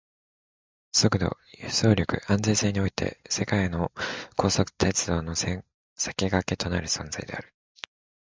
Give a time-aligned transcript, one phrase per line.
[0.93, 3.91] 速度、輸送力、安全性において世界の
[4.35, 5.63] 高速鉄道の先
[6.15, 7.53] 駆けとなる存在である